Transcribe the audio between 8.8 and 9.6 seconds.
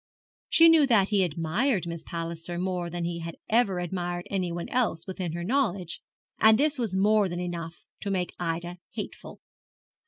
hateful.